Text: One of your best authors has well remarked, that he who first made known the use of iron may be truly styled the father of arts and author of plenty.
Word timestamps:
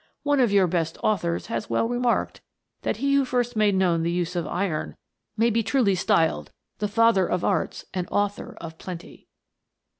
One 0.23 0.39
of 0.39 0.51
your 0.51 0.65
best 0.65 0.97
authors 1.03 1.45
has 1.45 1.69
well 1.69 1.87
remarked, 1.87 2.41
that 2.81 2.97
he 2.97 3.13
who 3.13 3.23
first 3.23 3.55
made 3.55 3.75
known 3.75 4.01
the 4.01 4.09
use 4.09 4.35
of 4.35 4.47
iron 4.47 4.95
may 5.37 5.51
be 5.51 5.61
truly 5.61 5.93
styled 5.93 6.51
the 6.79 6.87
father 6.87 7.27
of 7.27 7.45
arts 7.45 7.85
and 7.93 8.07
author 8.09 8.57
of 8.59 8.79
plenty. 8.79 9.27